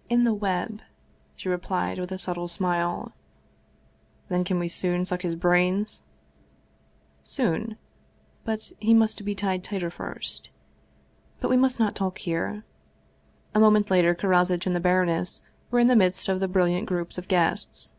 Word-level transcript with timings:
"In 0.10 0.24
the 0.24 0.34
web/' 0.34 0.80
she 1.36 1.48
replied, 1.48 2.00
with 2.00 2.10
a 2.10 2.18
subtle 2.18 2.48
smile." 2.48 3.12
Then 4.28 4.40
we 4.40 4.44
can 4.44 4.68
soon 4.68 5.06
suck 5.06 5.22
his 5.22 5.36
brains?"" 5.36 6.02
Soon 7.36 7.76
but 8.44 8.72
he 8.80 8.92
must 8.92 9.24
be 9.24 9.36
tied 9.36 9.62
tighter 9.62 9.88
first. 9.90 10.50
But 11.38 11.50
we 11.50 11.56
must 11.56 11.78
not 11.78 11.94
talk 11.94 12.18
here." 12.18 12.64
A 13.54 13.60
moment 13.60 13.88
later 13.88 14.12
Karozitch 14.12 14.66
and 14.66 14.74
the 14.74 14.80
bar 14.80 15.04
oness 15.06 15.42
were 15.70 15.78
in 15.78 15.86
the 15.86 15.94
midst 15.94 16.28
of 16.28 16.40
the 16.40 16.48
brilliant 16.48 16.86
groups 16.88 17.16
of 17.16 17.28
guests. 17.28 17.92